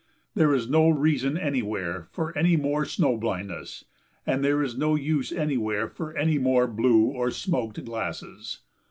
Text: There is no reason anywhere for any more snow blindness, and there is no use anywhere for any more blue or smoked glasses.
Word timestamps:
There 0.33 0.51
is 0.51 0.67
no 0.67 0.89
reason 0.89 1.37
anywhere 1.37 2.07
for 2.09 2.35
any 2.35 2.57
more 2.57 2.85
snow 2.85 3.17
blindness, 3.17 3.85
and 4.25 4.43
there 4.43 4.63
is 4.63 4.75
no 4.75 4.95
use 4.95 5.31
anywhere 5.31 5.87
for 5.87 6.17
any 6.17 6.39
more 6.39 6.65
blue 6.65 7.05
or 7.05 7.29
smoked 7.29 7.85
glasses. 7.85 8.61